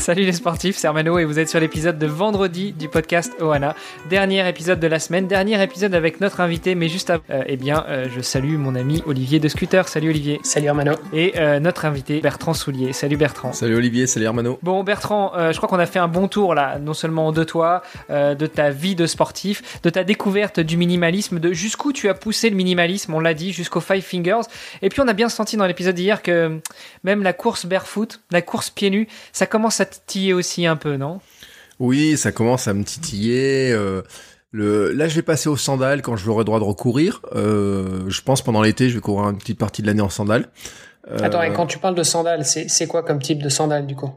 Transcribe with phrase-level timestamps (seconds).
[0.10, 3.76] Salut les sportifs, c'est Armano et vous êtes sur l'épisode de vendredi du podcast Oana.
[4.08, 7.58] Dernier épisode de la semaine, dernier épisode avec notre invité, mais juste avant, euh, eh
[7.58, 9.86] bien, euh, je salue mon ami Olivier de Scooter.
[9.88, 10.40] Salut Olivier.
[10.42, 10.94] Salut Armano.
[11.12, 12.94] Et euh, notre invité Bertrand Soulier.
[12.94, 13.52] Salut Bertrand.
[13.52, 14.58] Salut Olivier, salut Armano.
[14.62, 17.82] Bon Bertrand, je crois qu'on a fait un bon tour là, non seulement de toi,
[18.08, 22.48] de ta vie de sportif, de ta découverte du minimalisme, de jusqu'où tu as poussé
[22.48, 24.48] le minimalisme, on l'a dit, jusqu'aux Five Fingers.
[24.80, 26.58] Et puis on a bien senti dans l'épisode d'hier que
[27.04, 30.96] même la course barefoot, la course pieds nus, ça commence à titiller aussi un peu,
[30.96, 31.20] non?
[31.78, 33.72] Oui, ça commence à me titiller.
[33.72, 34.02] Euh,
[34.50, 34.92] le...
[34.92, 37.22] Là, je vais passer aux sandales quand je l'aurai droit de recourir.
[37.34, 40.48] Euh, je pense pendant l'été, je vais courir une petite partie de l'année en sandales.
[41.10, 41.18] Euh...
[41.22, 44.10] Attends, et quand tu parles de sandales, c'est quoi comme type de sandales du coup?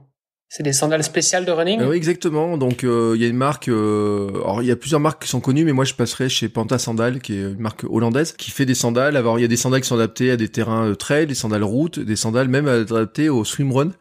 [0.55, 1.81] C'est des sandales spéciales de running?
[1.81, 2.59] Oui, exactement.
[2.59, 3.69] Donc, euh, il y a une marque.
[3.69, 6.47] Euh, alors, il y a plusieurs marques qui sont connues, mais moi, je passerai chez
[6.47, 9.17] Panta Sandales, qui est une marque hollandaise, qui fait des sandales.
[9.17, 11.63] Alors, il y a des sandales qui sont adaptées à des terrains trail, des sandales
[11.63, 13.93] route, des sandales même adaptées au swimrun.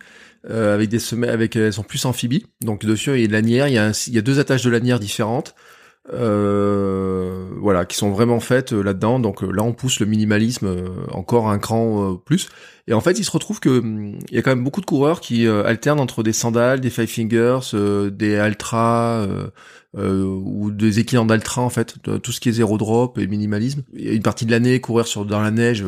[0.50, 2.46] Euh, avec des semelles, avec elles sont plus amphibies.
[2.62, 4.64] Donc dessus il y a une lanière, il y a, il y a deux attaches
[4.64, 5.54] de lanière différentes.
[6.12, 9.20] Euh, voilà, qui sont vraiment faites euh, là-dedans.
[9.20, 10.74] Donc là, on pousse le minimalisme
[11.12, 12.48] encore un cran plus.
[12.88, 14.86] Et en fait, il se retrouve que hum, il y a quand même beaucoup de
[14.86, 17.60] coureurs qui alternent entre des sandales, des five fingers,
[18.10, 19.24] des ultra
[19.96, 23.84] ou des équilibres d'ultra en fait, tout ce qui est zéro drop et minimalisme.
[23.94, 25.84] Une partie de l'année courir sur dans la neige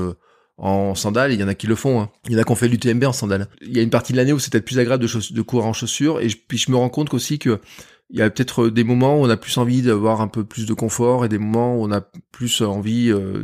[0.56, 2.00] en sandales, il y en a qui le font.
[2.00, 2.10] Hein.
[2.26, 3.48] Il y en a qui ont fait l'UTMB en sandales.
[3.60, 5.72] Il y a une partie de l'année où c'est peut-être plus agréable de, courir en
[5.72, 7.60] chaussures, et puis je me rends compte aussi que
[8.10, 10.66] il y a peut-être des moments où on a plus envie d'avoir un peu plus
[10.66, 13.42] de confort et des moments où on a plus envie euh,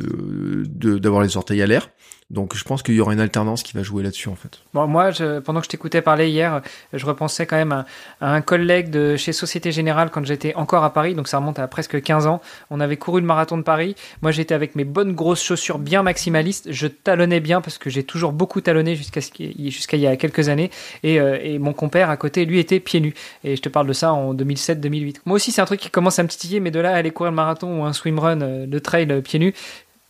[0.68, 1.90] d'avoir les orteils à l'air.
[2.30, 4.60] Donc je pense qu'il y aura une alternance qui va jouer là-dessus en fait.
[4.72, 5.10] Moi,
[5.44, 7.86] pendant que je t'écoutais parler hier, je repensais quand même à,
[8.20, 11.66] un collègue de chez Société Générale quand j'étais encore à Paris, donc ça remonte à
[11.66, 12.40] presque 15 ans.
[12.70, 13.96] On avait couru le marathon de Paris.
[14.22, 16.70] Moi, j'étais avec mes bonnes grosses chaussures bien maximalistes.
[16.70, 20.70] Je talonnais bien parce que j'ai toujours beaucoup talonné jusqu'à il y a quelques années.
[21.02, 23.14] Et, euh, et, mon compère à côté, lui, était pieds nus.
[23.44, 25.16] Et je te parle de ça en 2007-2008.
[25.24, 27.10] Moi aussi, c'est un truc qui commence à me titiller, mais de là à aller
[27.10, 29.54] courir le marathon ou un swimrun euh, de trail euh, pieds nus,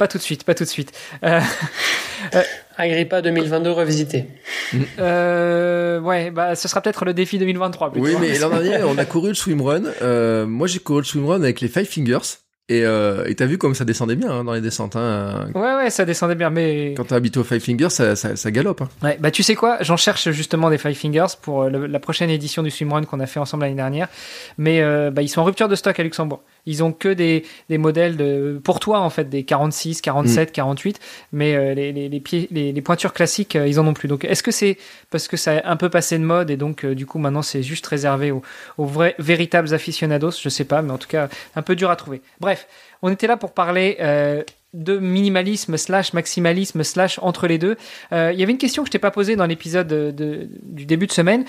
[0.01, 0.93] pas tout de suite, pas tout de suite.
[1.25, 1.41] Euh,
[2.35, 2.43] euh,
[2.79, 4.25] Agrippa 2022 revisité.
[4.99, 7.93] Euh, ouais, bah ce sera peut-être le défi 2023.
[7.97, 9.83] oui, mais l'an dernier, on a couru le swimrun.
[10.01, 12.39] Euh, moi, j'ai couru le swimrun avec les Five Fingers.
[12.71, 14.95] Et euh, t'as vu comme ça descendait bien hein, dans les descentes.
[14.95, 15.49] Hein.
[15.57, 18.51] Ouais, ouais, ça descendait bien, mais quand t'es habitué aux Five Fingers, ça, ça, ça
[18.53, 18.81] galope.
[18.81, 18.89] Hein.
[19.03, 22.63] Ouais, bah tu sais quoi, j'en cherche justement des Five Fingers pour la prochaine édition
[22.63, 24.07] du swimrun qu'on a fait ensemble l'année dernière.
[24.57, 26.45] Mais euh, bah, ils sont en rupture de stock à Luxembourg.
[26.67, 31.01] Ils ont que des, des modèles de, pour toi en fait, des 46, 47, 48,
[31.33, 34.09] mais euh, les, les, les, pieds, les, les, pointures classiques, euh, ils en ont plus.
[34.09, 34.79] Donc est-ce que c'est
[35.11, 37.43] parce que ça a un peu passé de mode et donc euh, du coup maintenant
[37.43, 38.43] c'est juste réservé aux,
[38.79, 40.33] aux vrais véritables aficionados?
[40.43, 42.23] Je sais pas, mais en tout cas un peu dur à trouver.
[42.41, 42.67] Bref,
[43.03, 43.97] on était là pour parler
[44.75, 47.77] de minimalisme slash maximalisme slash entre les deux.
[48.13, 51.07] Il y avait une question que je t'ai pas posée dans l'épisode de, du début
[51.07, 51.45] de semaine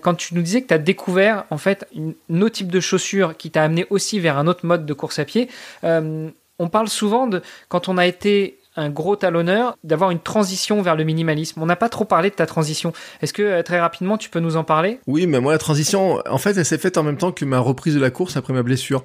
[0.00, 3.36] quand tu nous disais que tu as découvert en fait un autre type de chaussures
[3.36, 5.48] qui t'a amené aussi vers un autre mode de course à pied.
[5.82, 10.96] on parle souvent de quand on a été un gros talonneur, d'avoir une transition vers
[10.96, 11.60] le minimalisme.
[11.60, 12.92] On n'a pas trop parlé de ta transition.
[13.20, 14.98] Est-ce que très rapidement tu peux nous en parler?
[15.06, 17.58] Oui, mais moi la transition, en fait, elle s'est faite en même temps que ma
[17.58, 19.04] reprise de la course après ma blessure.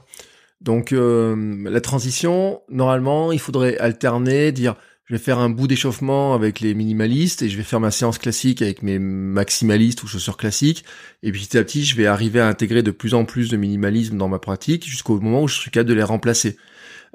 [0.62, 1.35] Donc euh,
[1.69, 4.75] la transition, normalement, il faudrait alterner, dire
[5.07, 8.18] je vais faire un bout d'échauffement avec les minimalistes et je vais faire ma séance
[8.18, 10.84] classique avec mes maximalistes ou chaussures classiques.
[11.23, 14.17] Et petit à petit, je vais arriver à intégrer de plus en plus de minimalisme
[14.17, 16.57] dans ma pratique jusqu'au moment où je suis capable de les remplacer.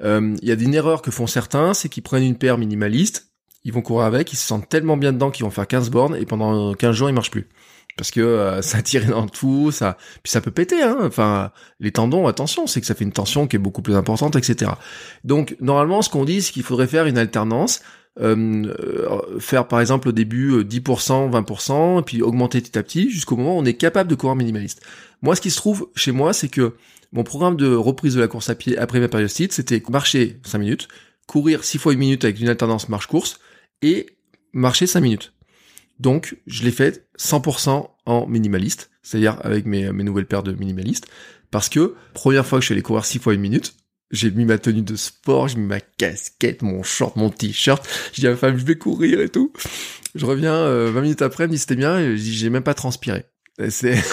[0.01, 3.31] Euh, Il y a une erreur que font certains, c'est qu'ils prennent une paire minimaliste,
[3.63, 6.15] ils vont courir avec, ils se sentent tellement bien dedans qu'ils vont faire 15 bornes
[6.15, 7.47] et pendant 15 jours, ils marchent plus
[7.97, 10.81] parce que euh, ça tire dans tout, ça, puis ça peut péter.
[10.81, 10.97] Hein.
[11.01, 14.35] Enfin, les tendons, attention, c'est que ça fait une tension qui est beaucoup plus importante,
[14.35, 14.71] etc.
[15.23, 17.81] Donc, normalement, ce qu'on dit, c'est qu'il faudrait faire une alternance.
[18.19, 22.83] Euh, euh faire par exemple au début 10%, euh, 20%, et puis augmenter petit à
[22.83, 24.81] petit jusqu'au moment où on est capable de courir minimaliste.
[25.23, 26.75] Moi, ce qui se trouve chez moi, c'est que
[27.11, 30.59] mon programme de reprise de la course à pied après ma périostite, c'était marcher 5
[30.59, 30.87] minutes,
[31.27, 33.39] courir 6 fois une minute avec une alternance marche-course,
[33.81, 34.07] et
[34.51, 35.33] marcher 5 minutes.
[35.99, 41.07] Donc, je l'ai fait 100% en minimaliste, c'est-à-dire avec mes, mes nouvelles paires de minimalistes,
[41.51, 43.75] parce que première fois que je suis allé courir 6 fois une minute,
[44.11, 48.21] j'ai mis ma tenue de sport, j'ai mis ma casquette, mon short, mon t-shirt, j'ai
[48.21, 49.51] dit à ma femme, je vais courir et tout.
[50.15, 52.75] Je reviens 20 euh, minutes après, elle me dit c'était bien, et j'ai même pas
[52.75, 53.25] transpiré.
[53.69, 53.95] C'est...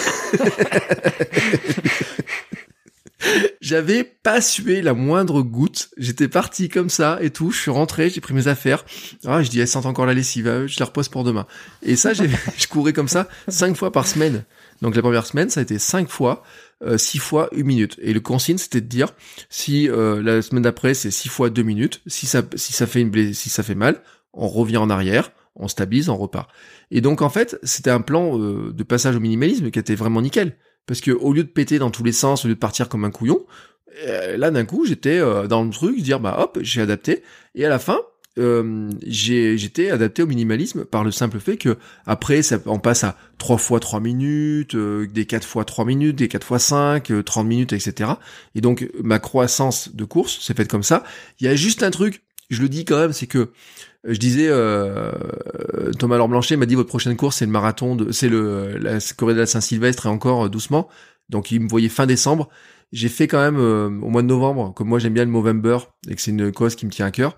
[3.71, 5.91] J'avais pas sué la moindre goutte.
[5.95, 7.51] J'étais parti comme ça et tout.
[7.51, 8.83] Je suis rentré, j'ai pris mes affaires.
[9.25, 10.45] Ah, je dis, elle sent encore la lessive.
[10.47, 11.47] euh, Je la repose pour demain.
[11.81, 14.43] Et ça, je courais comme ça cinq fois par semaine.
[14.81, 16.43] Donc la première semaine, ça a été cinq fois,
[16.83, 17.97] euh, six fois une minute.
[18.01, 19.13] Et le consigne, c'était de dire
[19.49, 22.99] si euh, la semaine d'après c'est six fois deux minutes, si ça si ça fait
[22.99, 24.01] une blé- si ça fait mal,
[24.33, 26.49] on revient en arrière, on stabilise, on repart.
[26.89, 30.21] Et donc en fait, c'était un plan euh, de passage au minimalisme qui était vraiment
[30.21, 32.89] nickel, parce que au lieu de péter dans tous les sens, au lieu de partir
[32.89, 33.45] comme un couillon,
[34.05, 37.23] euh, là d'un coup j'étais euh, dans le truc, dire bah hop, j'ai adapté,
[37.55, 37.99] et à la fin
[38.39, 43.17] euh, j'étais adapté au minimalisme par le simple fait que après ça on passe à
[43.39, 47.23] 3 fois 3 minutes euh, des 4 fois 3 minutes des 4 fois 5 euh,
[47.23, 48.11] 30 minutes etc
[48.55, 51.03] et donc ma croissance de course s'est faite comme ça.
[51.41, 53.49] Il y a juste un truc je le dis quand même c'est que
[54.03, 55.11] je disais euh,
[55.99, 58.97] Thomas Laure Blanchet m'a dit votre prochaine course c'est le marathon de c'est le la
[59.15, 60.89] Corée de la Saint-Sylvestre et encore euh, doucement
[61.29, 62.49] donc il me voyait fin décembre
[62.91, 65.77] j'ai fait quand même euh, au mois de novembre comme moi j'aime bien le Movember
[66.09, 67.37] et que c'est une cause qui me tient à cœur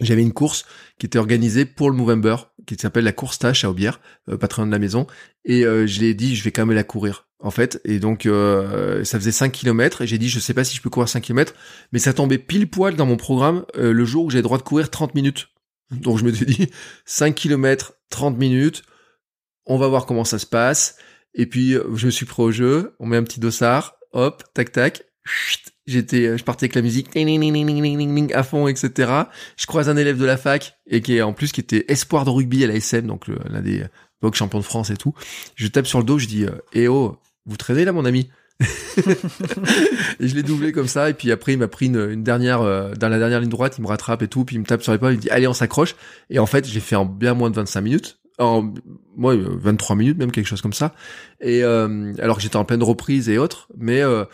[0.00, 0.64] j'avais une course
[0.98, 4.66] qui était organisée pour le Movember, qui s'appelle la course tâche à Aubière, euh, loin
[4.66, 5.06] de la maison.
[5.44, 7.80] Et euh, je l'ai dit, je vais quand même la courir, en fait.
[7.84, 10.02] Et donc, euh, ça faisait 5 km.
[10.02, 11.54] Et j'ai dit, je sais pas si je peux courir 5 km.
[11.92, 14.64] Mais ça tombait pile poil dans mon programme euh, le jour où j'ai droit de
[14.64, 15.48] courir 30 minutes.
[16.00, 16.68] Donc, je me suis dit,
[17.04, 18.82] 5 km, 30 minutes.
[19.66, 20.96] On va voir comment ça se passe.
[21.34, 22.94] Et puis, euh, je me suis pris au jeu.
[23.00, 23.96] On met un petit dossard.
[24.12, 25.04] Hop, tac, tac.
[25.24, 27.08] Chut, J'étais, euh, je partais avec la musique
[28.34, 29.12] à fond, etc.
[29.56, 32.24] Je croise un élève de la fac et qui est en plus qui était espoir
[32.24, 33.84] de rugby à la SM, donc le- l'un des
[34.22, 35.12] box champions de France et tout.
[35.56, 38.30] Je tape sur le dos, je dis, euh, eh oh, vous traînez là, mon ami?
[40.20, 42.62] Et je l'ai doublé comme ça, et puis après il m'a pris une, une dernière,
[42.62, 44.82] euh, dans la dernière ligne droite, il me rattrape et tout, puis il me tape
[44.82, 45.96] sur l'épaule, il me dit, allez, on s'accroche.
[46.30, 48.18] Et en fait, j'ai fait en bien moins de 25 minutes.
[48.38, 48.72] En,
[49.16, 50.94] moi, euh, 23 minutes, même quelque chose comme ça.
[51.40, 54.24] Et euh, alors que j'étais en pleine reprise et autres, mais euh,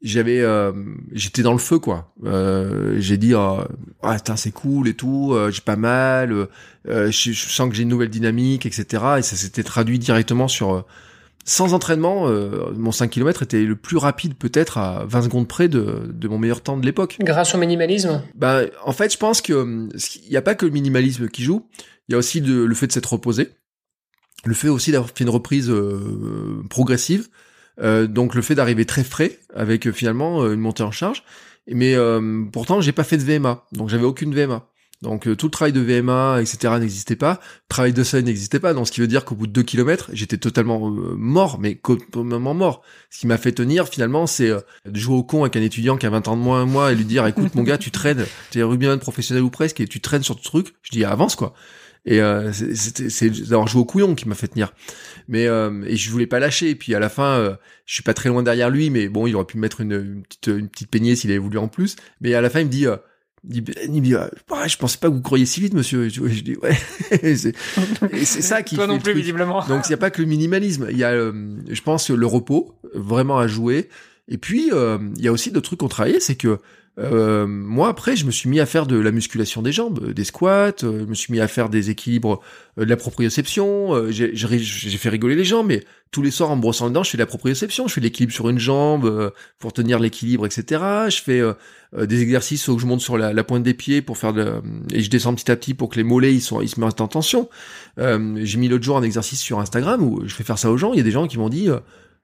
[0.00, 0.72] j'avais euh,
[1.12, 3.64] j'étais dans le feu quoi euh, j'ai dit euh,
[4.02, 6.46] ah putain, c'est cool et tout euh, j'ai pas mal euh,
[6.88, 10.46] euh, je, je sens que j'ai une nouvelle dynamique etc et ça s'était traduit directement
[10.46, 10.82] sur euh,
[11.48, 15.68] sans entraînement euh, mon 5 km était le plus rapide peut-être à 20 secondes près
[15.68, 18.22] de, de mon meilleur temps de l'époque Grâce au minimalisme?
[18.34, 19.88] Bah, en fait, je pense que hum,
[20.26, 21.66] il n'y a pas que le minimalisme qui joue.
[22.08, 23.48] Il y a aussi le, le fait de s'être reposé,
[24.44, 27.28] le fait aussi d'avoir fait une reprise euh, progressive,
[27.80, 31.24] euh, donc le fait d'arriver très frais avec euh, finalement euh, une montée en charge.
[31.66, 34.67] Mais euh, pourtant, j'ai pas fait de VMA, donc j'avais aucune VMA.
[35.00, 36.74] Donc euh, tout le travail de VMA, etc.
[36.80, 37.38] n'existait pas.
[37.68, 38.74] Travail de seuil n'existait pas.
[38.74, 41.76] Donc ce qui veut dire qu'au bout de deux kilomètres, j'étais totalement euh, mort, mais
[41.76, 42.82] complètement mort.
[43.10, 45.96] Ce qui m'a fait tenir finalement, c'est euh, de jouer au con avec un étudiant
[45.98, 47.92] qui a 20 ans de moins que moi et lui dire écoute mon gars, tu
[47.92, 50.74] traînes, t'es rugbyman professionnel ou presque et tu traînes sur ce truc.
[50.82, 51.54] Je dis avance quoi.
[52.04, 54.72] Et euh, c'est- d'avoir joué au couillon qui m'a fait tenir.
[55.28, 56.70] Mais euh, et je voulais pas lâcher.
[56.70, 57.56] Et puis à la fin,
[57.86, 59.92] je suis pas très loin derrière lui, mais bon, il aurait pu me mettre une,
[59.92, 61.94] une petite une petite peignée s'il avait voulu en plus.
[62.20, 62.86] Mais à la fin, il me dit.
[63.50, 64.30] Il me dit, ah,
[64.66, 66.04] je pensais pas que vous couriez si vite, monsieur.
[66.06, 66.76] Et je je dis, ouais.
[67.22, 69.64] Et c'est ça qui Toi fait non plus, visiblement.
[69.66, 71.32] Donc il n'y a pas que le minimalisme, il y a, euh,
[71.68, 73.88] je pense, le repos vraiment à jouer.
[74.28, 76.58] Et puis euh, il y a aussi d'autres trucs qu'on travaillait, c'est que
[76.98, 80.12] euh, moi après je me suis mis à faire de la musculation des jambes, euh,
[80.12, 82.40] des squats, euh, je me suis mis à faire des équilibres,
[82.78, 83.94] euh, de la proprioception.
[83.94, 87.04] euh, j'ai fait rigoler les gens, mais tous les soirs en me brossant les dents,
[87.04, 90.44] je fais de la proprioception, je fais l'équilibre sur une jambe euh, pour tenir l'équilibre,
[90.46, 90.82] etc.
[91.08, 91.42] Je fais
[92.06, 94.60] des exercices où je monte sur la, la pointe des pieds pour faire de,
[94.92, 97.00] et je descends petit à petit pour que les mollets ils sont ils se mettent
[97.00, 97.48] en tension.
[97.98, 100.92] J'ai mis l'autre jour un exercice sur Instagram où je fais faire ça aux gens.
[100.92, 101.68] Il y a des gens qui m'ont dit,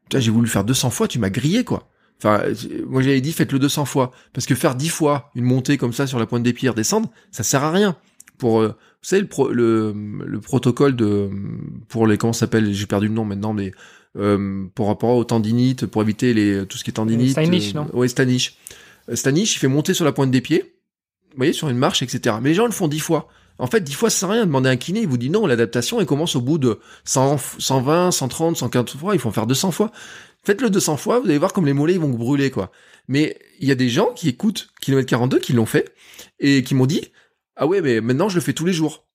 [0.04, 1.88] Putain, j'ai voulu faire 200 fois, tu m'as grillé quoi.
[2.18, 2.54] Enfin, euh,
[2.86, 6.06] moi j'avais dit faites-le 200 fois parce que faire 10 fois une montée comme ça
[6.06, 7.96] sur la pointe des pieds, redescendre, ça sert à rien.
[8.38, 8.74] Pour euh, vous
[9.08, 9.94] savez le, pro- le
[10.24, 11.28] le protocole de
[11.88, 13.72] pour les comment ça s'appelle, j'ai perdu le nom maintenant, mais
[14.16, 17.30] euh, pour rapport aux tendinites, pour éviter les tout ce qui est tendinite.
[17.32, 18.56] Steinich, non Ouais, Stanish.
[19.10, 20.74] Euh, Stanish, il fait monter sur la pointe des pieds,
[21.30, 22.36] vous voyez, sur une marche, etc.
[22.40, 23.28] Mais les gens le font 10 fois.
[23.58, 24.46] En fait, 10 fois, ça sert à rien.
[24.46, 27.36] Demandez à un kiné, il vous dit non, l'adaptation, elle commence au bout de 100,
[27.58, 29.14] 120, 130, 140 fois.
[29.14, 29.92] Ils font faire 200 fois.
[30.44, 32.70] Faites-le 200 fois, vous allez voir comme les mollets, ils vont brûler, quoi.
[33.08, 35.94] Mais il y a des gens qui écoutent Kilomètre 42, qui l'ont fait,
[36.38, 37.12] et qui m'ont dit,
[37.56, 39.06] ah ouais, mais maintenant, je le fais tous les jours.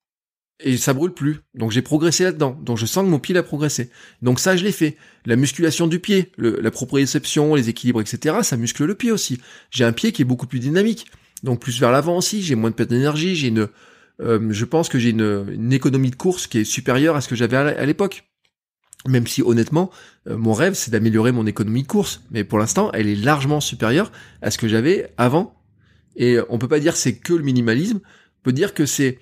[0.62, 1.38] Et ça brûle plus.
[1.53, 2.57] Donc j'ai progressé là-dedans.
[2.62, 3.91] Donc je sens que mon pied a progressé.
[4.21, 4.98] Donc ça, je l'ai fait.
[5.25, 9.39] La musculation du pied, la proprioception, les équilibres, etc., ça muscle le pied aussi.
[9.71, 11.05] J'ai un pied qui est beaucoup plus dynamique.
[11.43, 13.69] Donc plus vers l'avant aussi, j'ai moins de perte d'énergie, j'ai une,
[14.21, 17.36] euh, je pense que j'ai une, économie de course qui est supérieure à ce que
[17.36, 18.28] j'avais à l'époque.
[19.08, 19.89] Même si honnêtement,
[20.27, 23.62] euh, mon rêve c'est d'améliorer mon économie de course, mais pour l'instant, elle est largement
[23.62, 25.56] supérieure à ce que j'avais avant.
[26.15, 28.86] Et euh, on peut pas dire que c'est que le minimalisme, on peut dire que
[28.86, 29.20] c'est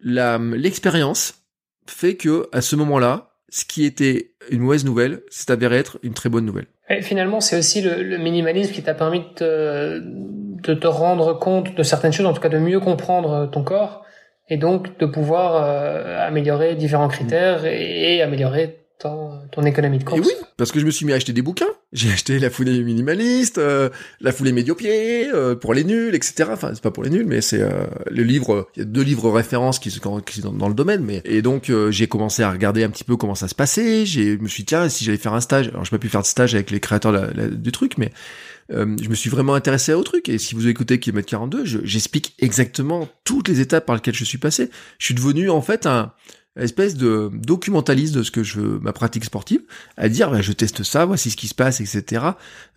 [0.00, 1.42] la l'expérience
[1.86, 6.14] fait que à ce moment-là, ce qui était une mauvaise nouvelle s'est avéré être une
[6.14, 6.66] très bonne nouvelle.
[6.88, 11.74] Et finalement, c'est aussi le, minimalisme qui t'a permis de te, de te rendre compte
[11.74, 14.04] de certaines choses, en tout cas de mieux comprendre ton corps,
[14.48, 20.20] et donc de pouvoir euh, améliorer différents critères et améliorer ton, économie de course.
[20.20, 21.66] Et oui, parce que je me suis mis à acheter des bouquins.
[21.92, 26.50] J'ai acheté la foulée minimaliste, euh, la foulée médiopier, euh, pour les nuls, etc.
[26.52, 28.68] Enfin, c'est pas pour les nuls, mais c'est euh, le livre.
[28.76, 31.02] Il y a deux livres références qui, sont dans, dans le domaine.
[31.04, 34.06] Mais et donc j'ai commencé à regarder un petit peu comment ça se passait.
[34.06, 35.68] J'ai, je me suis dit, tiens, si j'allais faire un stage?
[35.68, 37.12] Alors, je pas pu faire de stage avec les créateurs
[37.52, 38.12] du truc, mais
[38.70, 40.28] je me suis vraiment intéressé au truc.
[40.28, 44.38] Et si vous écoutez Kilomètre 42, j'explique exactement toutes les étapes par lesquelles je suis
[44.38, 44.70] passé.
[44.98, 46.12] Je suis devenu en fait un
[46.56, 49.62] espèce de documentaliste de ce que je ma pratique sportive,
[49.96, 52.24] à dire bah, je teste ça, voici ce qui se passe, etc.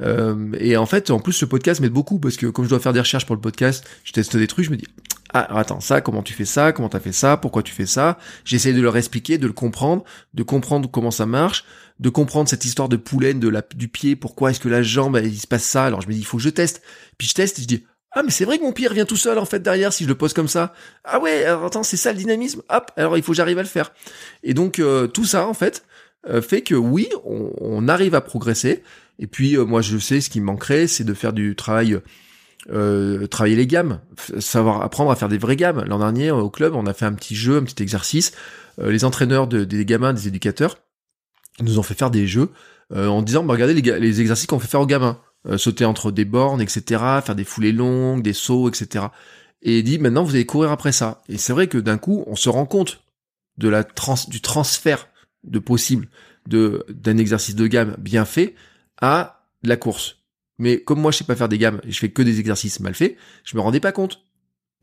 [0.01, 2.79] Euh, et en fait, en plus, ce podcast m'aide beaucoup parce que comme je dois
[2.79, 4.87] faire des recherches pour le podcast, je teste des trucs, je me dis
[5.33, 8.17] ah attends ça, comment tu fais ça, comment t'as fait ça, pourquoi tu fais ça?
[8.45, 11.65] J'essaie de leur expliquer, de le comprendre, de comprendre comment ça marche,
[11.99, 15.19] de comprendre cette histoire de poulaine de la du pied, pourquoi est-ce que la jambe
[15.23, 15.85] il se passe ça.
[15.85, 16.81] Alors je me dis il faut que je teste,
[17.17, 19.17] puis je teste et je dis ah mais c'est vrai que mon pied revient tout
[19.17, 20.73] seul en fait derrière si je le pose comme ça.
[21.03, 22.61] Ah ouais, alors attends, c'est ça le dynamisme?
[22.69, 23.91] Hop, alors il faut que j'arrive à le faire.
[24.43, 25.83] Et donc euh, tout ça en fait
[26.27, 28.83] euh, fait que oui, on, arrive à progresser.
[29.19, 31.99] Et puis euh, moi je sais ce qui me manquerait, c'est de faire du travail
[33.31, 34.01] travailler les gammes,
[34.39, 35.83] savoir apprendre à faire des vraies gammes.
[35.87, 38.33] L'an dernier au club, on a fait un petit jeu, un petit exercice.
[38.77, 40.77] les entraîneurs de, des gamins, des éducateurs,
[41.61, 42.49] nous ont fait faire des jeux
[42.93, 45.19] en disant bah, regardez les, les exercices qu'on fait faire aux gamins.
[45.47, 49.05] Euh, sauter entre des bornes, etc., faire des foulées longues, des sauts, etc.
[49.61, 51.21] Et il dit maintenant vous allez courir après ça.
[51.29, 53.03] Et c'est vrai que d'un coup on se rend compte
[53.57, 55.07] de la trans du transfert
[55.45, 56.09] de possible
[56.45, 58.53] de d'un exercice de gamme bien fait
[58.99, 60.17] à la course.
[60.57, 62.81] Mais comme moi je sais pas faire des gammes et je fais que des exercices
[62.81, 63.15] mal faits,
[63.45, 64.25] je me rendais pas compte.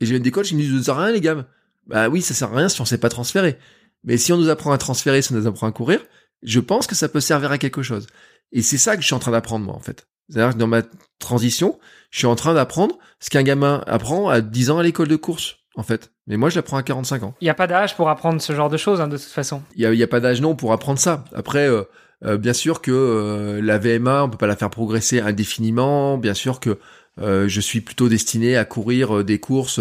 [0.01, 1.45] Et j'ai des coachs qui me disent ça sert à rien les gammes.
[1.87, 3.59] Bah oui, ça sert à rien si on sait pas transférer.
[4.05, 6.01] Mais si on nous apprend à transférer, si on nous apprend à courir,
[6.43, 8.07] je pense que ça peut servir à quelque chose.
[8.53, 10.07] Et c'est ça que je suis en train d'apprendre moi en fait.
[10.29, 10.83] C'est-à-dire que dans ma
[11.19, 11.79] transition,
[12.11, 15.17] je suis en train d'apprendre ce qu'un gamin apprend à 10 ans à l'école de
[15.17, 16.11] course, en fait.
[16.27, 17.35] Mais moi, je l'apprends à 45 ans.
[17.41, 19.63] Il n'y a pas d'âge pour apprendre ce genre de choses, hein, de toute façon.
[19.77, 21.25] Il n'y a, a, pas d'âge, non, pour apprendre ça.
[21.35, 21.85] Après, euh,
[22.25, 26.19] euh, bien sûr que euh, la VMA, on peut pas la faire progresser indéfiniment.
[26.19, 26.79] Bien sûr que
[27.19, 29.81] je suis plutôt destiné à courir des courses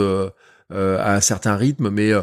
[0.72, 2.14] à un certain rythme, mais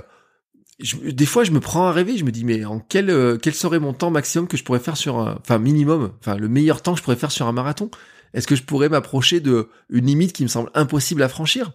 [1.04, 2.16] des fois, je me prends à rêver.
[2.16, 4.96] Je me dis, mais en quel quel serait mon temps maximum que je pourrais faire
[4.96, 7.90] sur un, enfin minimum, enfin le meilleur temps que je pourrais faire sur un marathon?
[8.34, 11.72] Est-ce que je pourrais m'approcher de une limite qui me semble impossible à franchir?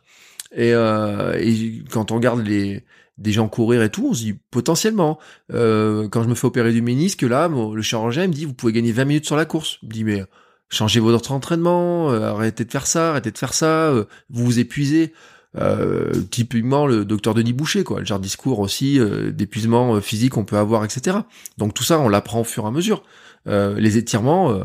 [0.53, 2.83] Et, euh, et, quand on regarde les
[3.17, 5.17] des gens courir et tout, on se dit potentiellement.
[5.51, 8.73] Euh, quand je me fais opérer du ménisque, là, le chirurgien me dit vous pouvez
[8.73, 9.79] gagner 20 minutes sur la course.
[9.81, 10.23] Il me dit mais
[10.69, 14.59] changez votre entraînement, euh, arrêtez de faire ça, arrêtez de faire ça, euh, vous vous
[14.59, 15.13] épuisez.
[15.55, 20.33] Euh, typiquement le docteur Denis Boucher, quoi, le genre de discours aussi euh, d'épuisement physique
[20.33, 21.17] qu'on peut avoir, etc.
[21.57, 23.03] Donc tout ça, on l'apprend au fur et à mesure.
[23.45, 24.61] les étirements,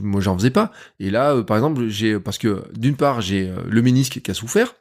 [0.00, 0.72] moi j'en faisais pas.
[1.00, 4.30] Et là, euh, par exemple, j'ai parce que d'une part j'ai euh, le ménisque qui
[4.30, 4.74] a souffert,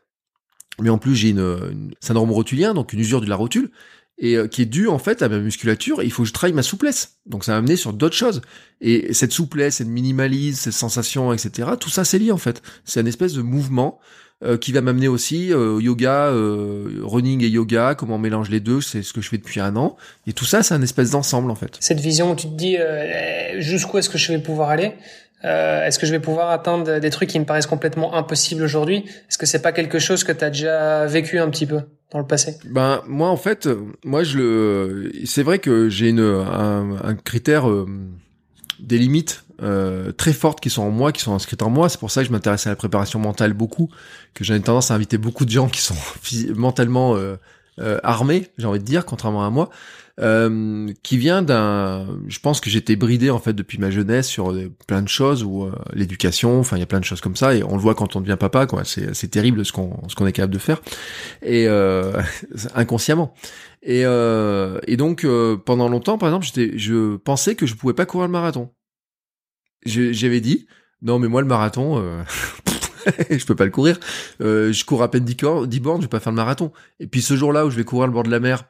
[0.80, 3.72] mais en plus j'ai une, syndrome rotulien, donc une usure de la rotule,
[4.18, 6.04] et euh, qui est due en fait à ma musculature.
[6.04, 7.20] il faut que je travaille ma souplesse.
[7.26, 8.42] Donc ça m'a amené sur d'autres choses.
[8.80, 11.72] Et cette souplesse, cette minimalise, cette sensation, etc.
[11.80, 12.62] Tout ça c'est lié en fait.
[12.86, 14.00] C'est un espèce de mouvement
[14.44, 18.60] euh, qui va m'amener aussi euh, yoga, euh, running et yoga, comment on mélange les
[18.60, 19.98] deux, c'est ce que je fais depuis un an.
[20.26, 21.78] Et tout ça, c'est un espèce d'ensemble en fait.
[21.80, 22.76] Cette vision où tu te dis
[23.60, 24.94] jusqu'où est-ce que je vais pouvoir aller
[25.44, 29.38] Est-ce que je vais pouvoir atteindre des trucs qui me paraissent complètement impossibles aujourd'hui Est-ce
[29.38, 31.82] que c'est pas quelque chose que tu as déjà vécu un petit peu
[32.12, 32.58] dans le passé?
[32.66, 33.70] Ben moi en fait,
[34.04, 37.68] moi je le, c'est vrai que j'ai une un, un critère
[38.82, 41.90] des limites euh, très fortes qui sont en moi, qui sont inscrites en moi.
[41.90, 43.90] C'est pour ça que je m'intéresse à la préparation mentale beaucoup,
[44.34, 45.96] que j'ai tendance à inviter beaucoup de gens qui sont
[46.56, 47.36] mentalement euh,
[47.80, 49.70] euh, armés, j'ai envie de dire, contrairement à moi,
[50.20, 52.08] euh, qui vient d'un.
[52.28, 54.54] Je pense que j'étais bridé en fait depuis ma jeunesse sur
[54.88, 56.60] plein de choses ou l'éducation.
[56.60, 58.22] Enfin, il y a plein de choses comme ça et on le voit quand on
[58.22, 58.66] devient papa.
[58.66, 60.82] Quoi, c'est c'est terrible ce qu'on ce qu'on est capable de faire
[61.42, 61.68] et
[62.76, 63.34] inconsciemment.
[63.84, 65.26] Et, euh, et donc
[65.66, 68.72] pendant longtemps, par exemple, j'étais, je pensais que je pouvais pas courir le marathon
[69.86, 70.68] j'avais dit,
[71.02, 72.24] non mais moi le marathon, euh,
[73.30, 74.00] je peux pas le courir.
[74.42, 75.36] Euh, je cours à peine 10,
[75.68, 76.72] 10 bornes, je vais pas faire le marathon.
[77.00, 78.66] Et puis ce jour-là où je vais courir le bord de la mer,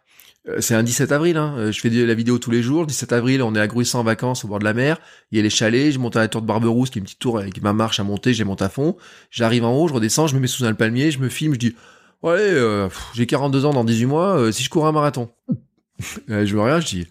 [0.47, 2.87] euh, c'est un 17 avril, hein, euh, je fais la vidéo tous les jours.
[2.87, 4.97] 17 avril, on est à Gruissant en vacances au bord de la mer.
[5.31, 7.05] Il y a les chalets, je monte à la tour de Barberousse, qui est une
[7.05, 8.97] petite tour avec ma marche à monter, j'ai monte à fond.
[9.29, 11.59] J'arrive en haut, je redescends, je me mets sous un palmier, je me filme, je
[11.59, 11.75] dis,
[12.23, 15.29] ouais, euh, j'ai 42 ans dans 18 mois, si je cours un marathon.
[16.27, 17.07] je me regarde, je dis,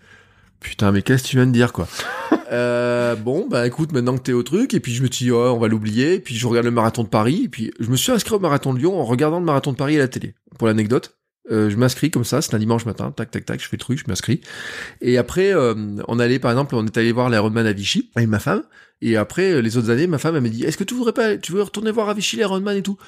[0.60, 1.88] putain, mais qu'est-ce que tu viens de dire, quoi?
[2.52, 5.52] Euh, bon, bah écoute, maintenant que t'es au truc, et puis je me dis, oh,
[5.54, 7.94] on va l'oublier, et puis je regarde le marathon de Paris, et puis je me
[7.94, 10.34] suis inscrit au marathon de Lyon en regardant le marathon de Paris à la télé.
[10.58, 11.16] Pour l'anecdote,
[11.48, 14.00] je m'inscris comme ça, c'est un dimanche matin, tac tac tac, je fais le truc,
[14.00, 14.40] je m'inscris.
[15.00, 18.40] Et après, on allait par exemple, on est allé voir l'Ironman à Vichy avec ma
[18.40, 18.64] femme.
[19.00, 21.36] Et après, les autres années, ma femme elle m'a dit, est-ce que tu voudrais pas,
[21.36, 22.98] tu veux retourner voir à Vichy l'Ironman et tout?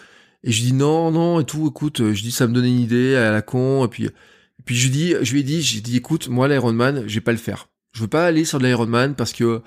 [0.44, 1.68] Et je dis non non et tout.
[1.68, 3.84] Écoute, je dis ça me donnait une idée à la con.
[3.84, 4.10] Et puis,
[4.64, 7.32] puis je dis, je lui ai dit, j'ai dit, écoute, moi l'Ironman, je vais pas
[7.32, 7.68] le faire.
[7.92, 9.62] Je veux pas aller sur de l'Ironman parce que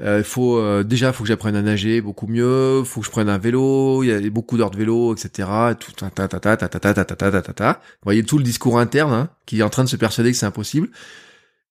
[0.00, 3.12] euh, il faut euh, déjà faut que j'apprenne à nager beaucoup mieux, faut que je
[3.12, 5.48] prenne un vélo, il y a beaucoup d'heures de vélo, etc.
[5.78, 7.72] Tout ta ta ta ta ta ta ta ta ta ta ta.
[7.72, 10.36] Vous voyez tout le discours interne hein, qui est en train de se persuader que
[10.36, 10.90] c'est impossible.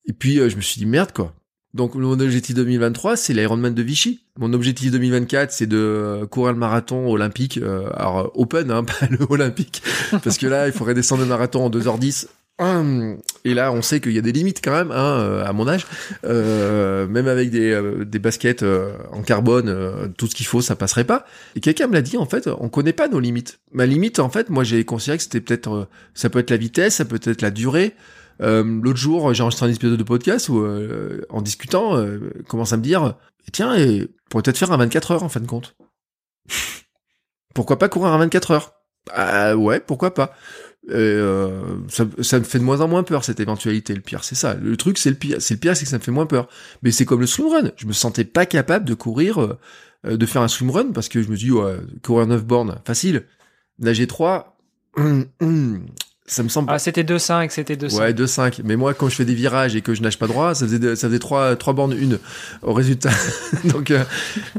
[0.06, 1.36] Et puis je me suis dit merde quoi.
[1.74, 4.22] Donc mon objectif 2023 c'est l'Ironman de Vichy.
[4.38, 7.60] Mon objectif 2024 c'est de courir le marathon olympique,
[7.96, 9.82] alors open hein, pas le olympique,
[10.24, 12.28] parce que là il faudrait descendre le marathon en 2h10
[12.60, 15.54] Hum, et là, on sait qu'il y a des limites quand même, hein, euh, à
[15.54, 15.88] mon âge.
[16.24, 18.64] Euh, même avec des, euh, des baskets
[19.12, 21.26] en carbone, tout ce qu'il faut, ça passerait pas.
[21.56, 23.60] Et quelqu'un me l'a dit, en fait, on connaît pas nos limites.
[23.72, 26.96] Ma limite, en fait, moi, j'ai considéré que c'était peut-être, ça peut être la vitesse,
[26.96, 27.96] ça peut être la durée.
[28.40, 30.66] L'autre jour, j'ai enregistré un épisode de podcast où,
[31.30, 32.04] en discutant,
[32.48, 33.16] commence à me dire,
[33.52, 35.76] tiens, et pourrait peut-être faire un 24 heures en fin de compte.
[37.54, 38.74] pourquoi pas courir un 24 heures?
[39.12, 40.34] Ah ouais, pourquoi pas
[40.90, 43.94] euh, ça, ça, me fait de moins en moins peur cette éventualité.
[43.94, 44.56] Le pire, c'est ça.
[44.56, 45.38] Le truc, c'est le pire.
[45.40, 46.50] C'est le pire, c'est que ça me fait moins peur.
[46.82, 47.72] Mais c'est comme le swimrun.
[47.78, 51.30] Je me sentais pas capable de courir, euh, de faire un swimrun parce que je
[51.30, 53.26] me dis ouais, courir 9 bornes, facile.
[53.80, 54.58] Nager 3,
[56.26, 56.72] ça me semble.
[56.72, 58.00] Ah, c'était 2-5, c'était 2-5.
[58.00, 58.62] Ouais, 2-5.
[58.64, 60.96] Mais moi, quand je fais des virages et que je nage pas droit, ça faisait,
[60.96, 62.18] ça faisait 3, 3 bornes une
[62.62, 63.10] au résultat.
[63.66, 64.04] Donc, euh,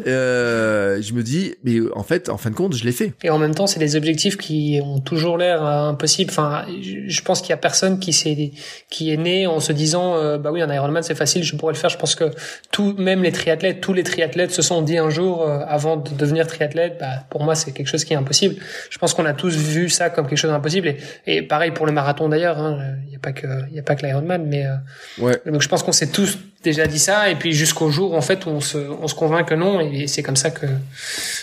[0.07, 3.15] euh, je me dis, mais en fait, en fin de compte, je l'ai fait.
[3.23, 6.31] Et en même temps, c'est des objectifs qui ont toujours l'air impossibles.
[6.31, 6.67] Enfin,
[7.07, 8.53] je pense qu'il y a personne qui s'est,
[8.91, 11.73] qui est né en se disant, euh, bah oui, un Ironman, c'est facile, je pourrais
[11.73, 11.89] le faire.
[11.89, 12.31] Je pense que
[12.73, 16.11] tout, même les triathlètes, tous les triathlètes se sont dit un jour, euh, avant de
[16.11, 18.57] devenir triathlète, bah, pour moi, c'est quelque chose qui est impossible.
[18.91, 20.89] Je pense qu'on a tous vu ça comme quelque chose d'impossible.
[20.89, 22.59] Et, et pareil pour le marathon d'ailleurs.
[22.59, 22.97] Hein.
[23.05, 24.75] Il n'y a pas que il y a pas que l'Ironman, mais euh,
[25.19, 25.41] ouais.
[25.47, 28.45] donc je pense qu'on s'est tous déjà dit ça et puis jusqu'au jour en fait
[28.47, 30.67] où on se on se convainc que non et c'est comme ça que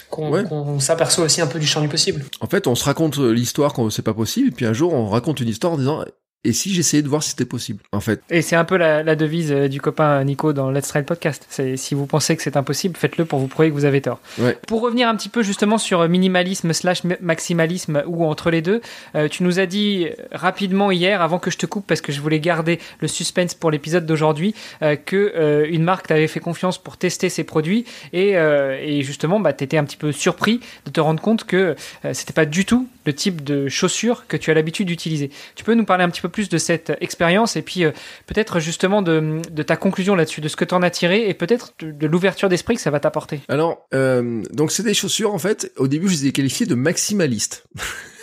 [0.09, 2.25] qu'on s'aperçoit aussi un peu du champ du possible.
[2.41, 5.07] En fait, on se raconte l'histoire quand c'est pas possible et puis un jour on
[5.07, 6.03] raconte une histoire en disant
[6.43, 8.21] et si j'essayais de voir si c'était possible, en fait.
[8.29, 11.45] Et c'est un peu la, la, devise euh, du copain Nico dans Let's Trail Podcast.
[11.49, 14.19] C'est si vous pensez que c'est impossible, faites-le pour vous prouver que vous avez tort.
[14.39, 14.57] Ouais.
[14.67, 18.81] Pour revenir un petit peu justement sur minimalisme slash maximalisme ou entre les deux,
[19.15, 22.21] euh, tu nous as dit rapidement hier, avant que je te coupe, parce que je
[22.21, 26.77] voulais garder le suspense pour l'épisode d'aujourd'hui, euh, que euh, une marque t'avait fait confiance
[26.77, 30.91] pour tester ses produits et, euh, et justement, bah, t'étais un petit peu surpris de
[30.91, 31.75] te rendre compte que
[32.13, 35.31] c'était pas du tout le type de chaussures que tu as l'habitude d'utiliser.
[35.55, 37.91] Tu peux nous parler un petit peu plus de cette expérience et puis euh,
[38.27, 41.33] peut-être justement de, de, ta conclusion là-dessus, de ce que tu en as tiré et
[41.33, 43.41] peut-être de, l'ouverture d'esprit que ça va t'apporter.
[43.47, 46.75] Alors, euh, donc c'est des chaussures en fait, au début je les ai qualifiées de
[46.75, 47.65] maximalistes.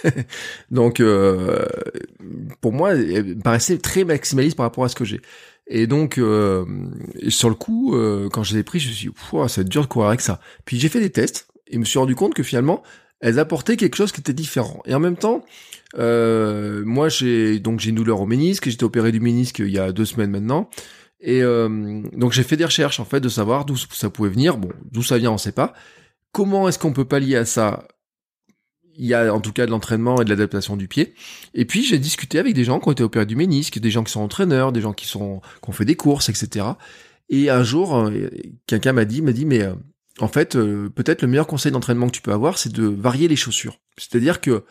[0.71, 1.67] donc euh,
[2.61, 5.21] pour moi, elles me paraissaient très maximalistes par rapport à ce que j'ai.
[5.69, 6.65] Et donc, euh,
[7.29, 9.45] sur le coup, euh, quand je les ai pris, je me suis dit, ça va
[9.45, 10.41] être dur de courir avec ça.
[10.65, 12.83] Puis j'ai fait des tests et me suis rendu compte que finalement,
[13.21, 14.83] elles apportaient quelque chose qui était différent.
[14.87, 15.45] Et en même temps,
[15.97, 19.79] euh, moi j'ai donc j'ai une douleur au ménisque, j'étais opéré du ménisque il y
[19.79, 20.69] a deux semaines maintenant.
[21.21, 24.57] Et euh, donc j'ai fait des recherches en fait de savoir d'où ça pouvait venir.
[24.57, 25.73] Bon, d'où ça vient, on sait pas.
[26.33, 27.89] Comment est-ce qu'on peut pallier à ça?
[29.01, 31.15] Il y a en tout cas de l'entraînement et de l'adaptation du pied.
[31.55, 34.05] Et puis j'ai discuté avec des gens qui ont été opérés du ménisque, des gens
[34.05, 36.67] qui sont entraîneurs, des gens qui sont qui ont fait des courses, etc.
[37.29, 38.29] Et un jour, euh,
[38.67, 39.69] quelqu'un m'a dit, m'a dit, mais
[40.21, 43.29] en fait, euh, peut-être le meilleur conseil d'entraînement que tu peux avoir, c'est de varier
[43.29, 43.81] les chaussures.
[43.97, 44.65] C'est-à-dire que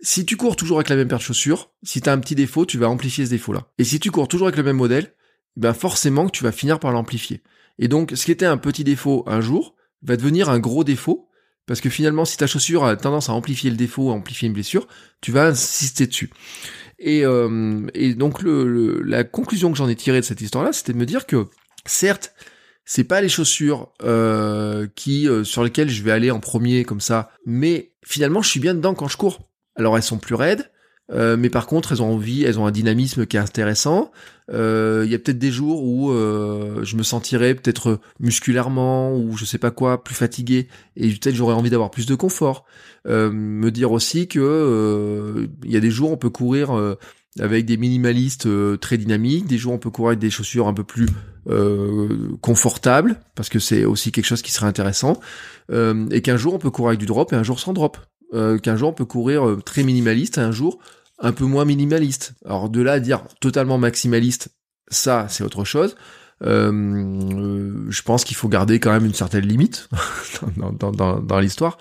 [0.00, 2.34] si tu cours toujours avec la même paire de chaussures, si tu as un petit
[2.34, 3.66] défaut, tu vas amplifier ce défaut-là.
[3.78, 5.14] Et si tu cours toujours avec le même modèle,
[5.56, 7.42] ben forcément que tu vas finir par l'amplifier.
[7.78, 11.28] Et donc, ce qui était un petit défaut un jour, va devenir un gros défaut,
[11.66, 14.54] parce que finalement, si ta chaussure a tendance à amplifier le défaut, à amplifier une
[14.54, 14.86] blessure,
[15.20, 16.30] tu vas insister dessus.
[16.98, 20.92] Et, euh, et donc, le, la conclusion que j'en ai tirée de cette histoire-là, c'était
[20.92, 21.46] de me dire que,
[21.86, 22.34] certes,
[22.84, 27.00] c'est pas les chaussures euh, qui euh, sur lesquelles je vais aller en premier comme
[27.00, 29.48] ça, mais finalement je suis bien dedans quand je cours.
[29.76, 30.70] Alors elles sont plus raides,
[31.10, 34.12] euh, mais par contre elles ont envie, elles ont un dynamisme qui est intéressant.
[34.50, 39.56] Il y a peut-être des jours où je me sentirais peut-être musculairement ou je sais
[39.56, 42.66] pas quoi plus fatigué et peut-être j'aurais envie d'avoir plus de confort.
[43.06, 46.78] me dire aussi que il y a des jours on peut courir
[47.40, 48.46] avec des minimalistes
[48.80, 51.06] très dynamiques, des jours on peut courir avec des chaussures un peu plus
[51.48, 55.20] euh, confortable parce que c'est aussi quelque chose qui serait intéressant
[55.70, 57.98] euh, et qu'un jour on peut courir avec du drop et un jour sans drop.
[58.32, 60.78] Euh, qu'un jour on peut courir euh, très minimaliste et un jour
[61.18, 62.34] un peu moins minimaliste.
[62.44, 64.48] Alors de là à dire totalement maximaliste
[64.88, 65.96] ça c'est autre chose.
[66.40, 69.88] Je pense qu'il faut garder quand même une certaine limite
[70.56, 71.78] dans, dans, dans, dans l'histoire,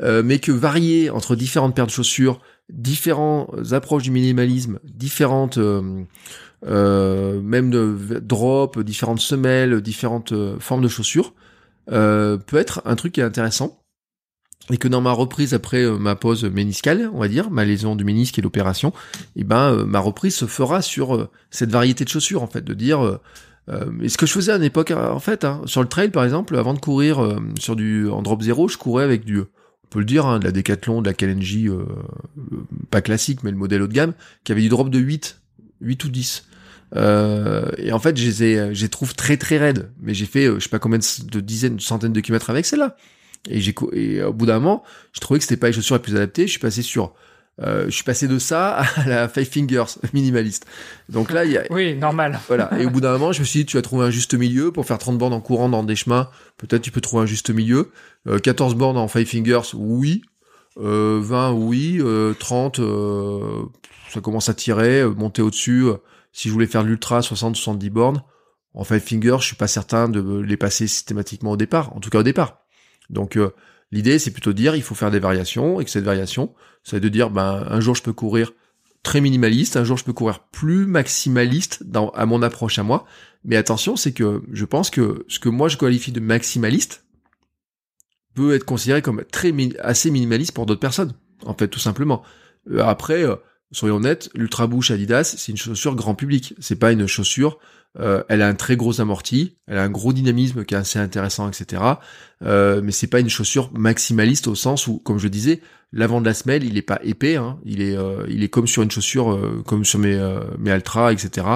[0.00, 2.40] mais que varier entre différentes paires de chaussures,
[2.72, 5.58] différentes approches du minimalisme, différentes
[6.64, 11.34] euh, même de drop, différentes semelles, différentes euh, formes de chaussures,
[11.90, 13.78] euh, peut être un truc qui est intéressant.
[14.70, 18.04] Et que dans ma reprise après ma pause méniscale, on va dire, ma lésion du
[18.04, 18.90] ménisque et l'opération,
[19.34, 22.72] et eh ben ma reprise se fera sur cette variété de chaussures en fait, de
[22.72, 23.18] dire
[24.00, 26.22] et ce que je faisais à une époque en fait, hein, sur le trail par
[26.22, 29.42] exemple, avant de courir sur du en drop zéro, je courais avec du
[29.92, 31.68] peut le dire, hein, de la Decathlon, de la Kalenji,
[32.90, 35.40] pas classique, mais le modèle haut de gamme, qui avait du drop de 8,
[35.80, 36.44] 8 ou 10.
[36.94, 39.90] Euh, et en fait, je les, trouve très très raides.
[40.00, 42.66] Mais j'ai fait, euh, je sais pas combien de, dizaines, de centaines de kilomètres avec
[42.66, 42.96] celle-là.
[43.48, 43.60] Et
[43.92, 46.46] et au bout d'un moment, je trouvais que c'était pas les chaussures les plus adaptées.
[46.46, 47.14] Je suis passé sur,
[47.62, 50.66] euh, je suis passé de ça à la Five Fingers minimaliste.
[51.08, 52.40] Donc là, il y a, oui, normal.
[52.48, 52.70] Voilà.
[52.78, 54.72] Et au bout d'un moment, je me suis dit, tu vas trouver un juste milieu
[54.72, 56.28] pour faire 30 bornes en courant dans des chemins.
[56.56, 57.90] Peut-être tu peux trouver un juste milieu.
[58.42, 60.22] 14 bornes en Five Fingers, oui.
[60.76, 62.00] 20, oui.
[62.38, 62.80] 30,
[64.10, 65.86] ça commence à tirer, monter au-dessus
[66.32, 68.22] si je voulais faire l'ultra 60-70 bornes,
[68.74, 72.10] en five finger, je suis pas certain de les passer systématiquement au départ, en tout
[72.10, 72.62] cas au départ.
[73.10, 73.54] Donc euh,
[73.92, 76.52] l'idée c'est plutôt de dire il faut faire des variations et que cette variation,
[76.82, 78.52] c'est de dire ben un jour je peux courir
[79.02, 83.04] très minimaliste, un jour je peux courir plus maximaliste à mon approche à moi.
[83.44, 87.04] Mais attention, c'est que je pense que ce que moi je qualifie de maximaliste
[88.34, 91.12] peut être considéré comme très assez minimaliste pour d'autres personnes.
[91.44, 92.22] En fait, tout simplement.
[92.70, 93.36] Euh, après, euh,
[93.72, 96.54] soyons honnêtes, l'Ultra Boost Adidas, c'est une chaussure grand public.
[96.58, 97.58] C'est pas une chaussure.
[97.98, 100.98] Euh, elle a un très gros amorti, elle a un gros dynamisme qui est assez
[100.98, 101.82] intéressant, etc.
[102.42, 105.60] Euh, mais c'est pas une chaussure maximaliste au sens où, comme je disais,
[105.92, 107.36] l'avant de la semelle, il est pas épais.
[107.36, 107.58] Hein.
[107.64, 110.18] il est, euh, il est comme sur une chaussure, euh, comme sur mes
[110.58, 111.46] mes Altra, etc.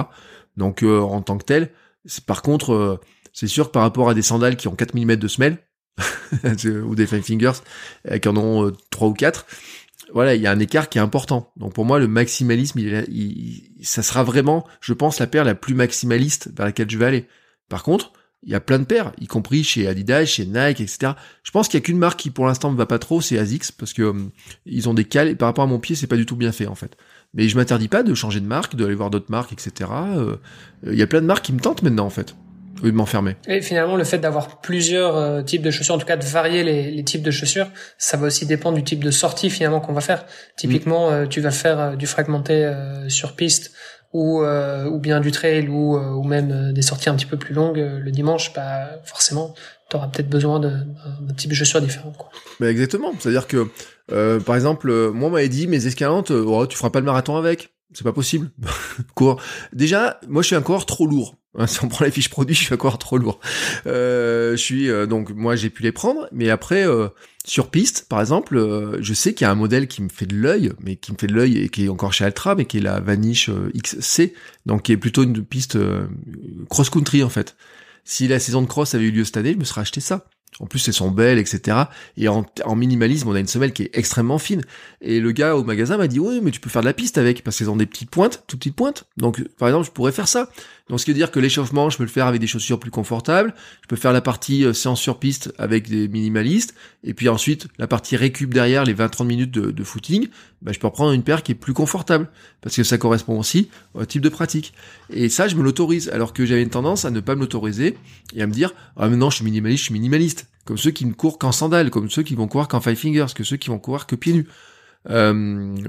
[0.57, 1.69] Donc en tant que tel,
[2.25, 2.99] par contre,
[3.33, 5.57] c'est sûr que par rapport à des sandales qui ont 4 mm de semelle
[6.85, 7.59] ou des Five Fingers
[8.21, 9.45] qui en ont 3 ou 4
[10.13, 11.51] voilà, il y a un écart qui est important.
[11.57, 15.73] Donc pour moi, le maximalisme, il, ça sera vraiment, je pense, la paire la plus
[15.73, 17.27] maximaliste vers laquelle je vais aller.
[17.69, 21.13] Par contre, il y a plein de paires, y compris chez Adidas, chez Nike, etc.
[21.43, 23.37] Je pense qu'il y a qu'une marque qui pour l'instant me va pas trop, c'est
[23.37, 24.31] Asics, parce que hum,
[24.65, 26.51] ils ont des cales, et par rapport à mon pied, c'est pas du tout bien
[26.51, 26.97] fait en fait.
[27.33, 29.89] Mais je m'interdis pas de changer de marque, d'aller voir d'autres marques, etc.
[30.15, 30.37] Euh,
[30.85, 32.35] il y a plein de marques qui me tentent maintenant en fait
[32.83, 33.35] de m'enfermer.
[33.47, 36.63] Et finalement, le fait d'avoir plusieurs euh, types de chaussures, en tout cas de varier
[36.63, 39.93] les, les, types de chaussures, ça va aussi dépendre du type de sortie finalement qu'on
[39.93, 40.25] va faire.
[40.55, 41.13] Typiquement, mm.
[41.13, 42.71] euh, tu vas faire euh, du fragmenté
[43.07, 43.71] sur piste
[44.13, 47.77] ou ou bien du trail ou ou même des sorties un petit peu plus longues
[47.77, 49.53] le dimanche, bah forcément,
[49.89, 52.13] tu auras peut-être besoin d'un type de chaussures différent.
[52.17, 52.29] Quoi.
[52.59, 53.11] Mais exactement.
[53.19, 53.67] C'est-à-dire que
[54.39, 57.73] par exemple, moi on m'avait dit mes escalantes, oh, tu feras pas le marathon avec.
[57.93, 58.49] C'est pas possible.
[59.15, 59.41] Cours.
[59.73, 61.37] Déjà, moi je suis un coureur trop lourd.
[61.57, 63.39] Hein, si on prend les fiches produits, je suis encore trop lourd.
[63.85, 67.09] Euh, je suis euh, donc moi j'ai pu les prendre, mais après euh,
[67.45, 70.35] sur piste, par exemple, je sais qu'il y a un modèle qui me fait de
[70.35, 72.77] l'œil, mais qui me fait de l'œil et qui est encore chez Altra, mais qui
[72.77, 74.33] est la Vanish XC,
[74.65, 75.77] donc qui est plutôt une piste
[76.69, 77.55] cross country en fait.
[78.03, 80.25] Si la saison de cross avait eu lieu cette année, je me serais acheté ça.
[80.59, 81.77] En plus, elles sont belles, etc.
[82.17, 84.63] Et en, minimalisme, on a une semelle qui est extrêmement fine.
[85.01, 87.17] Et le gars au magasin m'a dit, oui, mais tu peux faire de la piste
[87.17, 89.05] avec, parce qu'elles ont des petites pointes, toutes petites pointes.
[89.17, 90.49] Donc, par exemple, je pourrais faire ça.
[90.89, 92.91] Donc, ce qui veut dire que l'échauffement, je peux le faire avec des chaussures plus
[92.91, 93.53] confortables.
[93.81, 96.75] Je peux faire la partie euh, séance sur piste avec des minimalistes.
[97.03, 100.29] Et puis ensuite, la partie récup derrière, les 20-30 minutes de, footing,
[100.61, 102.29] bah, je peux reprendre une paire qui est plus confortable.
[102.61, 104.73] Parce que ça correspond aussi au type de pratique.
[105.09, 106.09] Et ça, je me l'autorise.
[106.09, 107.97] Alors que j'avais une tendance à ne pas me l'autoriser
[108.33, 110.47] et à me dire, ah, mais non, je suis minimaliste, je suis minimaliste.
[110.63, 113.27] Comme ceux qui ne courent qu'en sandales, comme ceux qui vont courir qu'en five fingers,
[113.35, 114.47] que ceux qui vont courir que pieds nus.
[115.09, 115.33] Euh,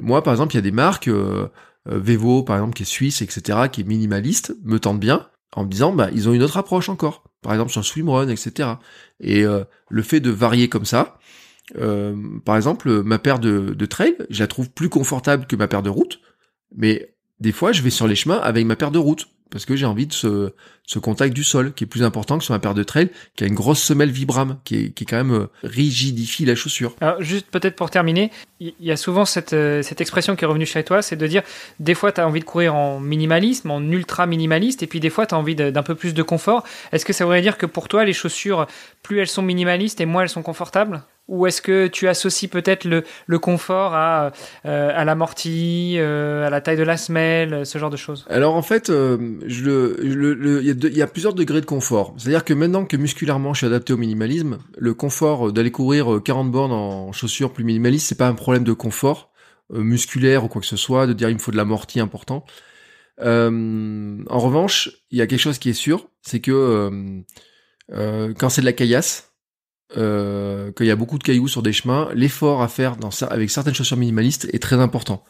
[0.00, 1.48] moi, par exemple, il y a des marques, euh,
[1.86, 5.70] Vevo, par exemple, qui est suisse, etc., qui est minimaliste, me tente bien, en me
[5.70, 7.24] disant, bah, ils ont une autre approche encore.
[7.40, 8.70] Par exemple, sur swimrun, etc.
[9.20, 11.18] Et le fait de varier comme ça,
[12.44, 15.82] par exemple, ma paire de, de trail, je la trouve plus confortable que ma paire
[15.82, 16.20] de route,
[16.76, 19.76] mais des fois, je vais sur les chemins avec ma paire de route parce que
[19.76, 20.52] j'ai envie de ce,
[20.86, 23.44] ce contact du sol qui est plus important que sur ma paire de trail qui
[23.44, 26.94] a une grosse semelle Vibram qui est, qui est quand même euh, rigidifie la chaussure.
[27.00, 28.30] Alors juste peut-être pour terminer,
[28.60, 31.26] il y a souvent cette, euh, cette expression qui est revenue chez toi, c'est de
[31.26, 31.42] dire
[31.78, 35.10] des fois tu as envie de courir en minimalisme, en ultra minimaliste et puis des
[35.10, 36.64] fois tu as envie d'un peu plus de confort.
[36.92, 38.66] Est-ce que ça voudrait dire que pour toi les chaussures
[39.02, 41.02] plus elles sont minimalistes et moins elles sont confortables?
[41.28, 44.32] Ou est-ce que tu associes peut-être le, le, confort à,
[44.66, 48.26] euh, à l'amorti, euh, à la taille de la semelle, ce genre de choses?
[48.28, 52.14] Alors en fait, euh, il y, a plusieurs degrés de confort.
[52.16, 56.50] C'est-à-dire que maintenant que musculairement je suis adapté au minimalisme, le confort d'aller courir 40
[56.50, 59.30] bornes en chaussures plus minimalistes, c'est pas un problème de confort
[59.70, 62.44] musculaire ou quoi que ce soit, de dire il me faut de l'amorti important.
[63.20, 67.20] Euh, en revanche, il y a quelque chose qui est sûr, c'est que euh,
[67.92, 69.27] euh, quand c'est de la caillasse,
[69.96, 73.50] euh, qu'il y a beaucoup de cailloux sur des chemins, l'effort à faire dans, avec
[73.50, 75.24] certaines chaussures minimalistes est très important.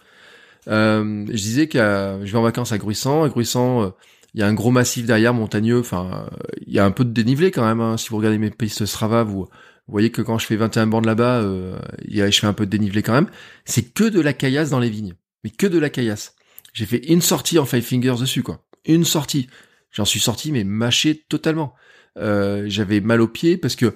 [0.68, 3.22] Euh, je disais que je vais en vacances à Gruissant.
[3.22, 3.90] À Gruissant, euh,
[4.34, 5.78] il y a un gros massif derrière, montagneux.
[5.80, 6.28] Enfin,
[6.66, 7.80] il y a un peu de dénivelé quand même.
[7.80, 7.96] Hein.
[7.96, 9.48] Si vous regardez mes pistes Strava, vous,
[9.88, 12.70] vous voyez que quand je fais 21 bornes là-bas, euh, je fais un peu de
[12.70, 13.28] dénivelé quand même.
[13.64, 15.14] C'est que de la caillasse dans les vignes.
[15.44, 16.34] Mais que de la caillasse.
[16.74, 18.66] J'ai fait une sortie en Five Fingers dessus, quoi.
[18.84, 19.48] Une sortie.
[19.90, 21.74] J'en suis sorti, mais mâché totalement.
[22.18, 23.94] Euh, j'avais mal aux pieds parce que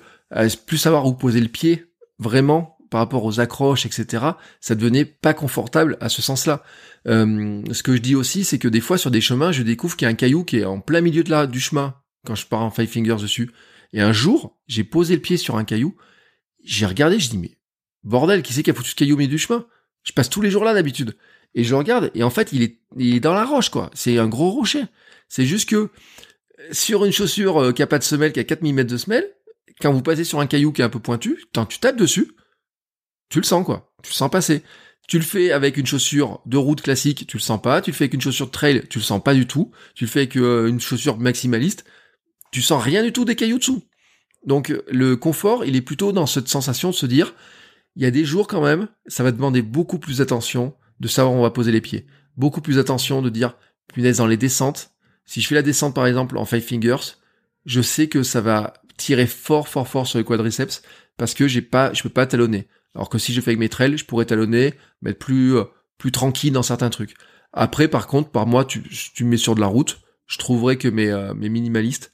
[0.66, 1.86] plus savoir où poser le pied,
[2.18, 4.24] vraiment, par rapport aux accroches, etc.,
[4.60, 6.62] ça devenait pas confortable à ce sens-là.
[7.08, 9.96] Euh, ce que je dis aussi, c'est que des fois, sur des chemins, je découvre
[9.96, 12.34] qu'il y a un caillou qui est en plein milieu de la, du chemin, quand
[12.34, 13.50] je pars en Five Fingers dessus.
[13.92, 15.96] Et un jour, j'ai posé le pied sur un caillou,
[16.64, 17.56] j'ai regardé, je dis, mais
[18.04, 19.66] bordel, qui c'est qui a foutu ce caillou au milieu du chemin?
[20.02, 21.16] Je passe tous les jours là d'habitude.
[21.54, 23.90] Et je regarde, et en fait, il est, il est dans la roche, quoi.
[23.94, 24.84] C'est un gros rocher.
[25.28, 25.90] C'est juste que
[26.70, 29.28] sur une chaussure euh, qui a pas de semelle, qui a 4 mm de semelle,
[29.80, 32.32] quand vous passez sur un caillou qui est un peu pointu, quand tu tapes dessus,
[33.28, 33.92] tu le sens, quoi.
[34.02, 34.62] Tu le sens passer.
[35.08, 37.80] Tu le fais avec une chaussure de route classique, tu le sens pas.
[37.80, 39.72] Tu le fais avec une chaussure de trail, tu le sens pas du tout.
[39.94, 41.84] Tu le fais avec euh, une chaussure maximaliste,
[42.52, 43.82] tu sens rien du tout des cailloux dessous.
[44.44, 47.34] Donc le confort, il est plutôt dans cette sensation de se dire,
[47.96, 51.34] il y a des jours quand même, ça va demander beaucoup plus d'attention de savoir
[51.34, 52.06] où on va poser les pieds.
[52.36, 53.56] Beaucoup plus attention de dire,
[53.92, 54.92] punaise, dans les descentes,
[55.24, 57.16] si je fais la descente par exemple en five fingers,
[57.64, 60.82] je sais que ça va tirer fort, fort, fort sur les quadriceps
[61.16, 62.68] parce que j'ai pas, je peux pas talonner.
[62.94, 65.64] Alors que si je fais avec mes trails, je pourrais talonner, mettre plus, euh,
[65.98, 67.14] plus tranquille dans certains trucs.
[67.52, 70.76] Après, par contre, par moi, tu, tu me mets sur de la route, je trouverais
[70.76, 72.12] que mes, euh, mes minimalistes,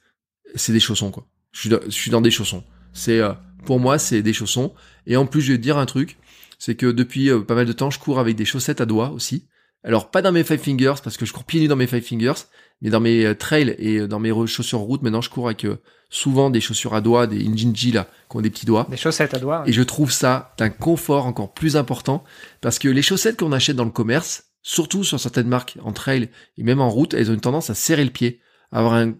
[0.55, 1.27] c'est des chaussons, quoi.
[1.51, 2.63] Je suis, je suis dans des chaussons.
[2.93, 3.33] C'est, euh,
[3.65, 4.73] pour moi, c'est des chaussons.
[5.05, 6.17] Et en plus, je vais te dire un truc,
[6.57, 9.47] c'est que depuis pas mal de temps, je cours avec des chaussettes à doigts aussi.
[9.83, 12.01] Alors pas dans mes five fingers parce que je cours pieds nus dans mes five
[12.01, 12.45] fingers,
[12.81, 15.65] mais dans mes trails et dans mes chaussures route, maintenant je cours avec
[16.09, 18.87] souvent des chaussures à doigts, des Injinji là, qui ont des petits doigts.
[18.89, 19.63] Des chaussettes à doigts.
[19.65, 22.23] Et je trouve ça d'un confort encore plus important
[22.61, 26.29] parce que les chaussettes qu'on achète dans le commerce, surtout sur certaines marques en trail
[26.57, 29.13] et même en route, elles ont une tendance à serrer le pied, avoir un,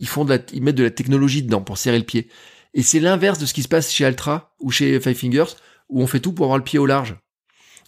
[0.00, 2.28] ils font de la, ils mettent de la technologie dedans pour serrer le pied.
[2.74, 5.56] Et c'est l'inverse de ce qui se passe chez Altra ou chez Five Fingers
[5.88, 7.16] où on fait tout pour avoir le pied au large.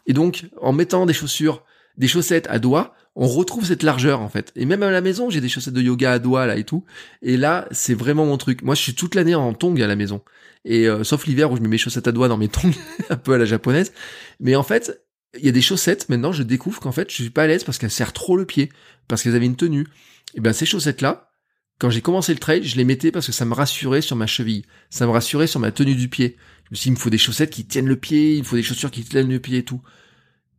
[0.07, 1.65] Et donc, en mettant des chaussures,
[1.97, 4.53] des chaussettes à doigts, on retrouve cette largeur en fait.
[4.57, 6.85] Et même à la maison, j'ai des chaussettes de yoga à doigts là et tout.
[7.23, 8.63] Et là, c'est vraiment mon truc.
[8.63, 10.23] Moi, je suis toute l'année en tongs à la maison.
[10.65, 12.73] Et euh, sauf l'hiver où je mets mes chaussettes à doigts dans mes tongs,
[13.11, 13.93] un peu à la japonaise.
[14.41, 15.01] Mais en fait,
[15.39, 17.65] il y a des chaussettes maintenant, je découvre qu'en fait, je suis pas à l'aise
[17.65, 18.71] parce qu'elles serrent trop le pied,
[19.09, 19.87] parce qu'elles avaient une tenue.
[20.35, 21.31] Et ben ces chaussettes là,
[21.79, 24.27] quand j'ai commencé le trail, je les mettais parce que ça me rassurait sur ma
[24.27, 26.37] cheville, ça me rassurait sur ma tenue du pied.
[26.65, 28.45] Je me suis dit, il me faut des chaussettes qui tiennent le pied, il me
[28.45, 29.83] faut des chaussures qui tiennent le pied et tout.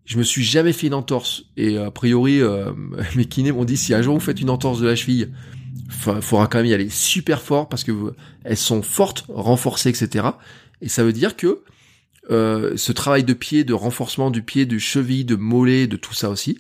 [0.07, 1.43] Je me suis jamais fait une entorse.
[1.57, 2.71] Et a priori, euh,
[3.15, 5.29] mes kinés m'ont dit si un jour vous faites une entorse de la cheville,
[5.85, 7.91] il faudra quand même y aller super fort parce que
[8.43, 10.27] elles sont fortes, renforcées, etc.
[10.81, 11.63] Et ça veut dire que
[12.29, 16.13] euh, ce travail de pied, de renforcement du pied, de cheville, de mollet, de tout
[16.13, 16.51] ça aussi,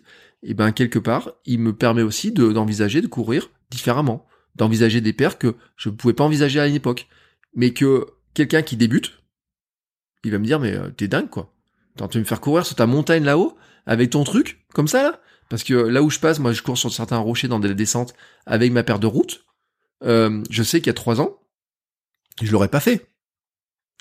[0.43, 5.13] et eh ben quelque part, il me permet aussi d'envisager de, courir différemment, d'envisager des
[5.13, 7.07] paires que je ne pouvais pas envisager à une époque,
[7.55, 9.23] mais que quelqu'un qui débute,
[10.23, 11.56] il va me dire mais euh, t'es dingue quoi.
[12.07, 15.21] Tu veux me faire courir sur ta montagne là-haut avec ton truc comme ça là?
[15.49, 18.13] Parce que là où je passe, moi je cours sur certains rochers dans des descentes
[18.45, 19.45] avec ma paire de route.
[20.03, 21.37] Euh, je sais qu'il y a trois ans,
[22.41, 23.07] je l'aurais pas fait.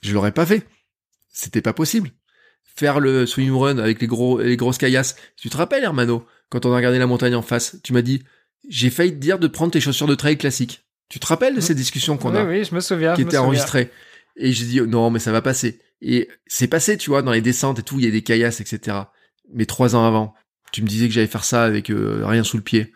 [0.02, 0.66] Je l'aurais pas fait.
[1.32, 2.10] C'était pas possible.
[2.64, 5.16] Faire le swim run avec les gros les grosses caillasses.
[5.36, 8.22] Tu te rappelles Hermano quand on a regardé la montagne en face, tu m'as dit
[8.68, 10.84] j'ai failli te dire de prendre tes chaussures de trail classiques.
[11.08, 13.14] Tu te rappelles de ces discussions qu'on a oui, je me souviens.
[13.14, 13.90] Qui étaient enregistrées?
[14.36, 15.80] Et j'ai dit non mais ça va passer.
[16.00, 18.60] Et c'est passé, tu vois, dans les descentes et tout, il y a des caillasses,
[18.60, 18.96] etc.
[19.52, 20.34] Mais trois ans avant,
[20.72, 22.92] tu me disais que j'allais faire ça avec euh, rien sous le pied.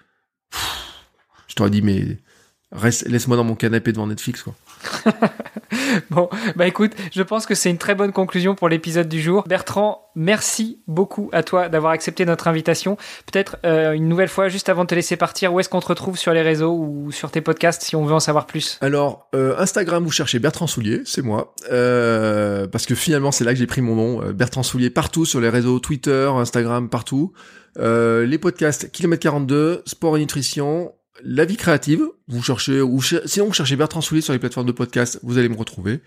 [1.49, 2.19] je t'aurais dit, mais
[2.73, 4.55] reste, laisse-moi dans mon canapé devant Netflix, quoi.
[6.11, 9.45] bon, bah écoute, je pense que c'est une très bonne conclusion pour l'épisode du jour.
[9.47, 12.97] Bertrand, merci beaucoup à toi d'avoir accepté notre invitation.
[13.31, 15.87] Peut-être euh, une nouvelle fois, juste avant de te laisser partir, où est-ce qu'on te
[15.87, 18.79] retrouve sur les réseaux ou sur tes podcasts si on veut en savoir plus?
[18.81, 21.55] Alors, euh, Instagram, vous cherchez Bertrand Soulier, c'est moi.
[21.71, 24.33] Euh, parce que finalement, c'est là que j'ai pris mon nom.
[24.33, 27.33] Bertrand Soulier partout sur les réseaux Twitter, Instagram, partout.
[27.77, 30.93] les podcasts Kilomètre 42, Sport et Nutrition,
[31.25, 34.73] la vie créative, vous cherchez, ou sinon vous cherchez Bertrand Soulier sur les plateformes de
[34.73, 36.01] podcast, vous allez me retrouver.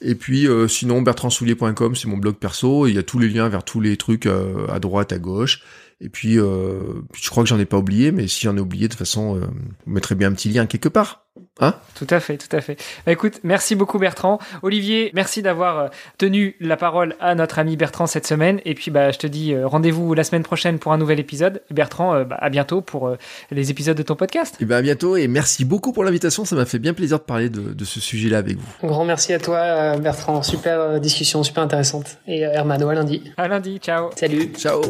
[0.00, 3.48] Et puis euh, sinon bertrandsoulier.com, c'est mon blog perso, il y a tous les liens
[3.48, 5.62] vers tous les trucs euh, à droite, à gauche.
[6.00, 6.80] Et puis euh,
[7.14, 9.34] je crois que j'en ai pas oublié, mais si j'en ai oublié, de toute façon,
[9.34, 11.27] vous mettrez bien un petit lien quelque part.
[11.60, 11.74] Hein?
[11.94, 12.76] Tout à fait, tout à fait.
[13.04, 14.38] Bah, écoute, merci beaucoup Bertrand.
[14.62, 18.60] Olivier, merci d'avoir euh, tenu la parole à notre ami Bertrand cette semaine.
[18.64, 21.62] Et puis, bah, je te dis euh, rendez-vous la semaine prochaine pour un nouvel épisode.
[21.70, 23.16] Bertrand, euh, bah, à bientôt pour
[23.50, 24.56] les épisodes de ton podcast.
[24.60, 26.44] Et ben à bientôt et merci beaucoup pour l'invitation.
[26.44, 28.68] Ça m'a fait bien plaisir de parler de, de ce sujet-là avec vous.
[28.82, 30.42] Un grand merci à toi Bertrand.
[30.42, 32.18] Super discussion, super intéressante.
[32.26, 33.32] Et Hermano à lundi.
[33.36, 33.78] À lundi.
[33.78, 34.10] Ciao.
[34.16, 34.52] Salut.
[34.56, 34.82] Ciao.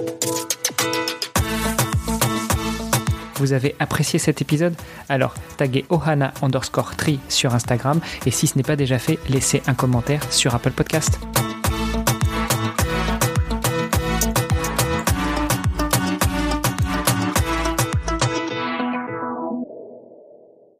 [3.39, 4.75] Vous avez apprécié cet épisode
[5.09, 9.63] Alors taguez ohana underscore tree sur Instagram et si ce n'est pas déjà fait, laissez
[9.67, 11.19] un commentaire sur Apple Podcast.